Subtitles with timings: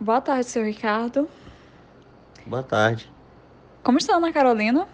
[0.00, 1.28] Boa tarde, seu Ricardo.
[2.46, 3.12] Boa tarde.
[3.82, 4.88] Como está Ana Carolina?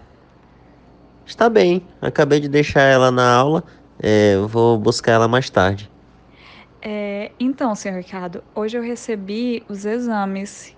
[1.25, 1.87] Está bem.
[2.03, 3.63] Acabei de deixar ela na aula.
[4.01, 5.89] É, vou buscar ela mais tarde.
[6.83, 10.77] É, então, senhor Ricardo, hoje eu recebi os exames.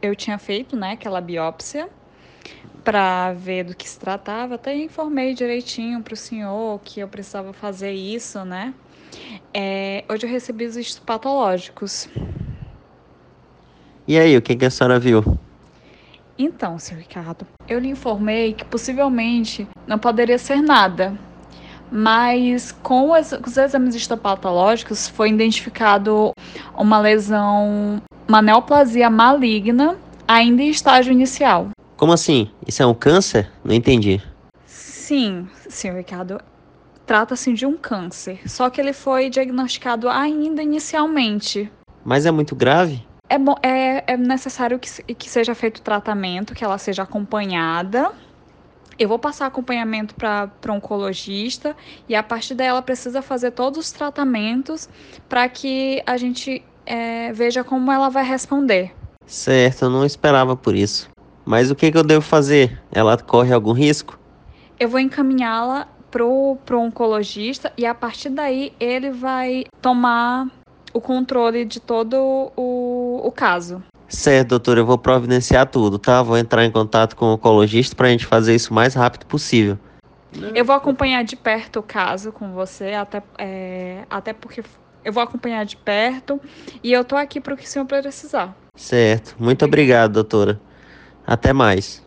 [0.00, 1.88] Eu tinha feito, né, aquela biópsia
[2.84, 4.54] para ver do que se tratava.
[4.54, 8.72] Até informei direitinho para o senhor que eu precisava fazer isso, né?
[9.52, 12.08] É, hoje eu recebi os estudos patológicos.
[14.06, 15.24] E aí, o que, que a senhora viu?
[16.38, 21.16] Então, senhor Ricardo, eu lhe informei que possivelmente não poderia ser nada,
[21.90, 26.32] mas com os, os exames histopatológicos foi identificado
[26.76, 29.96] uma lesão, uma neoplasia maligna,
[30.26, 31.68] ainda em estágio inicial.
[31.96, 32.50] Como assim?
[32.66, 33.48] Isso é um câncer?
[33.62, 34.20] Não entendi.
[34.66, 36.40] Sim, senhor Ricardo.
[37.06, 41.70] Trata-se de um câncer, só que ele foi diagnosticado ainda inicialmente.
[42.04, 43.04] Mas é muito grave?
[43.32, 48.12] É, bom, é, é necessário que, que seja feito tratamento, que ela seja acompanhada.
[48.98, 51.74] Eu vou passar acompanhamento para oncologista
[52.06, 54.86] e a partir dela precisa fazer todos os tratamentos
[55.30, 58.94] para que a gente é, veja como ela vai responder.
[59.24, 61.08] Certo, eu não esperava por isso.
[61.42, 62.82] Mas o que, que eu devo fazer?
[62.92, 64.20] Ela corre algum risco?
[64.78, 70.48] Eu vou encaminhá-la pro, pro oncologista e a partir daí ele vai tomar
[70.92, 73.82] o controle de todo o, o caso.
[74.08, 76.22] Certo, doutor, eu vou providenciar tudo, tá?
[76.22, 79.24] Vou entrar em contato com o oncologista para a gente fazer isso o mais rápido
[79.24, 79.78] possível.
[80.54, 84.62] Eu vou acompanhar de perto o caso com você, até, é, até porque
[85.04, 86.40] eu vou acompanhar de perto
[86.82, 88.54] e eu tô aqui para o que o senhor precisar.
[88.76, 90.60] Certo, muito obrigado, doutora.
[91.26, 92.01] Até mais.